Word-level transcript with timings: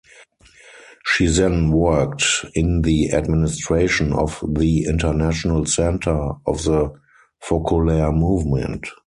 She 1.05 1.27
then 1.27 1.69
worked 1.71 2.23
in 2.55 2.81
the 2.81 3.11
administration 3.13 4.13
of 4.13 4.43
the 4.47 4.85
international 4.85 5.67
center 5.67 6.31
of 6.47 6.63
the 6.63 6.95
Focolare 7.43 8.11
Movement. 8.11 8.87